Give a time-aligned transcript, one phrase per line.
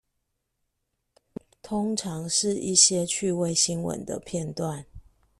[1.61, 4.87] 通常是一些趣味新聞的片段